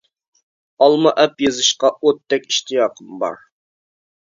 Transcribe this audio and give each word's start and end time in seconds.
ئالما 0.85 1.11
ئەپ 1.23 1.43
يېزىشقا 1.45 1.93
ئوتتەك 1.99 2.51
ئىشتىياقىم 2.51 3.15
بار. 3.27 3.41